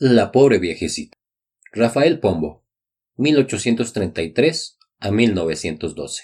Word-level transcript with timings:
La 0.00 0.30
pobre 0.30 0.60
viejecita. 0.60 1.18
Rafael 1.72 2.20
Pombo, 2.20 2.64
1833 3.16 4.78
a 5.00 5.10
1912. 5.10 6.22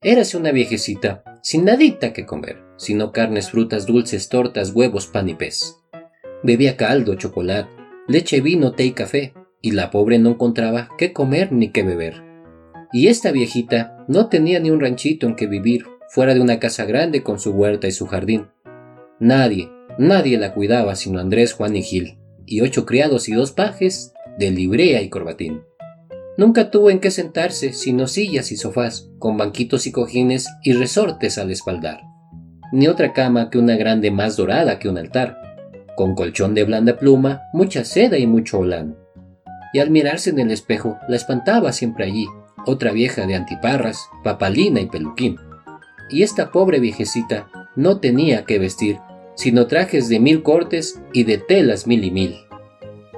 Érase 0.00 0.38
una 0.38 0.50
viejecita 0.50 1.24
sin 1.42 1.66
nadita 1.66 2.14
que 2.14 2.24
comer, 2.24 2.62
sino 2.78 3.12
carnes, 3.12 3.50
frutas, 3.50 3.84
dulces, 3.84 4.30
tortas, 4.30 4.70
huevos, 4.70 5.08
pan 5.08 5.28
y 5.28 5.34
pez. 5.34 5.76
Bebía 6.42 6.78
caldo, 6.78 7.16
chocolate, 7.16 7.68
leche, 8.08 8.40
vino, 8.40 8.72
té 8.72 8.86
y 8.86 8.92
café, 8.92 9.34
y 9.60 9.72
la 9.72 9.90
pobre 9.90 10.18
no 10.18 10.30
encontraba 10.30 10.88
qué 10.96 11.12
comer 11.12 11.52
ni 11.52 11.70
qué 11.70 11.82
beber. 11.82 12.22
Y 12.94 13.08
esta 13.08 13.30
viejita 13.30 14.02
no 14.08 14.30
tenía 14.30 14.58
ni 14.58 14.70
un 14.70 14.80
ranchito 14.80 15.26
en 15.26 15.36
que 15.36 15.46
vivir, 15.46 15.84
fuera 16.08 16.32
de 16.32 16.40
una 16.40 16.60
casa 16.60 16.86
grande 16.86 17.22
con 17.22 17.38
su 17.38 17.50
huerta 17.50 17.88
y 17.88 17.92
su 17.92 18.06
jardín. 18.06 18.48
Nadie, 19.20 19.70
Nadie 19.98 20.38
la 20.38 20.54
cuidaba 20.54 20.96
sino 20.96 21.20
Andrés, 21.20 21.52
Juan 21.52 21.76
y 21.76 21.82
Gil, 21.82 22.18
y 22.46 22.60
ocho 22.62 22.84
criados 22.84 23.28
y 23.28 23.32
dos 23.32 23.52
pajes 23.52 24.12
de 24.38 24.50
librea 24.50 25.02
y 25.02 25.08
corbatín. 25.08 25.62
Nunca 26.36 26.70
tuvo 26.70 26.90
en 26.90 26.98
qué 26.98 27.12
sentarse 27.12 27.72
sino 27.72 28.08
sillas 28.08 28.50
y 28.50 28.56
sofás, 28.56 29.08
con 29.20 29.36
banquitos 29.36 29.86
y 29.86 29.92
cojines 29.92 30.48
y 30.64 30.72
resortes 30.72 31.38
al 31.38 31.52
espaldar, 31.52 32.02
ni 32.72 32.88
otra 32.88 33.12
cama 33.12 33.50
que 33.50 33.58
una 33.58 33.76
grande 33.76 34.10
más 34.10 34.36
dorada 34.36 34.80
que 34.80 34.88
un 34.88 34.98
altar, 34.98 35.38
con 35.96 36.16
colchón 36.16 36.54
de 36.54 36.64
blanda 36.64 36.96
pluma, 36.96 37.42
mucha 37.52 37.84
seda 37.84 38.18
y 38.18 38.26
mucho 38.26 38.58
holán. 38.58 38.96
Y 39.72 39.78
al 39.78 39.90
mirarse 39.90 40.30
en 40.30 40.40
el 40.40 40.50
espejo, 40.50 40.98
la 41.08 41.14
espantaba 41.14 41.72
siempre 41.72 42.04
allí, 42.04 42.26
otra 42.66 42.90
vieja 42.90 43.26
de 43.26 43.36
antiparras, 43.36 44.08
papalina 44.24 44.80
y 44.80 44.86
peluquín. 44.86 45.36
Y 46.10 46.22
esta 46.24 46.50
pobre 46.50 46.80
viejecita 46.80 47.46
no 47.76 48.00
tenía 48.00 48.44
que 48.44 48.58
vestir 48.58 48.98
sino 49.34 49.66
trajes 49.66 50.08
de 50.08 50.20
mil 50.20 50.42
cortes 50.42 51.00
y 51.12 51.24
de 51.24 51.38
telas 51.38 51.86
mil 51.86 52.04
y 52.04 52.10
mil. 52.10 52.36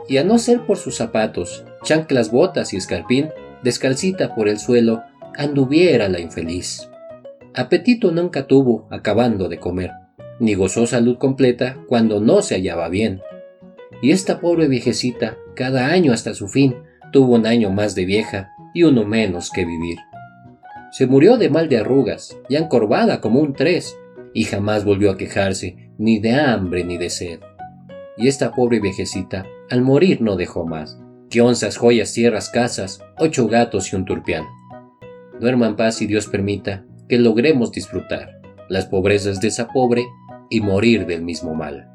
Y 0.08 0.18
a 0.18 0.24
no 0.24 0.38
ser 0.38 0.64
por 0.66 0.76
sus 0.76 0.96
zapatos, 0.96 1.64
chanclas, 1.82 2.30
botas 2.30 2.72
y 2.72 2.76
escarpín, 2.76 3.28
descalcita 3.62 4.34
por 4.34 4.48
el 4.48 4.58
suelo, 4.58 5.02
anduviera 5.36 6.08
la 6.08 6.20
infeliz. 6.20 6.88
Apetito 7.54 8.12
nunca 8.12 8.46
tuvo 8.46 8.86
acabando 8.90 9.48
de 9.48 9.58
comer, 9.58 9.90
ni 10.38 10.54
gozó 10.54 10.86
salud 10.86 11.18
completa 11.18 11.78
cuando 11.88 12.20
no 12.20 12.42
se 12.42 12.54
hallaba 12.54 12.88
bien. 12.88 13.22
Y 14.02 14.12
esta 14.12 14.40
pobre 14.40 14.68
viejecita, 14.68 15.36
cada 15.54 15.86
año 15.86 16.12
hasta 16.12 16.34
su 16.34 16.48
fin, 16.48 16.76
tuvo 17.12 17.34
un 17.34 17.46
año 17.46 17.70
más 17.70 17.94
de 17.94 18.04
vieja 18.04 18.50
y 18.74 18.82
uno 18.82 19.04
menos 19.04 19.50
que 19.50 19.64
vivir. 19.64 19.96
Se 20.92 21.06
murió 21.06 21.38
de 21.38 21.48
mal 21.48 21.68
de 21.68 21.78
arrugas, 21.78 22.36
ya 22.48 22.58
encorvada 22.58 23.20
como 23.20 23.40
un 23.40 23.54
tres, 23.54 23.96
y 24.34 24.44
jamás 24.44 24.84
volvió 24.84 25.10
a 25.10 25.16
quejarse, 25.16 25.85
ni 25.98 26.18
de 26.18 26.34
hambre 26.34 26.84
ni 26.84 26.96
de 26.98 27.10
sed. 27.10 27.40
Y 28.16 28.28
esta 28.28 28.52
pobre 28.52 28.80
viejecita, 28.80 29.46
al 29.70 29.82
morir 29.82 30.20
no 30.22 30.36
dejó 30.36 30.66
más 30.66 30.98
que 31.30 31.40
onzas, 31.40 31.76
joyas, 31.76 32.12
tierras, 32.12 32.50
casas, 32.50 33.00
ocho 33.18 33.48
gatos 33.48 33.92
y 33.92 33.96
un 33.96 34.04
turpián. 34.04 34.44
Duerma 35.40 35.66
en 35.66 35.76
paz 35.76 36.00
y 36.02 36.06
Dios 36.06 36.28
permita 36.28 36.84
que 37.08 37.18
logremos 37.18 37.72
disfrutar 37.72 38.40
las 38.68 38.86
pobrezas 38.86 39.40
de 39.40 39.48
esa 39.48 39.68
pobre 39.68 40.06
y 40.50 40.60
morir 40.60 41.06
del 41.06 41.22
mismo 41.22 41.54
mal. 41.54 41.88